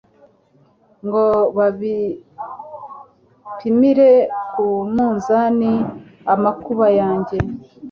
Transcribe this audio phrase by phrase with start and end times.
[1.05, 1.25] ngo
[1.57, 4.11] bapimire
[4.53, 5.73] ku munzani
[6.33, 7.37] amakuba yanjye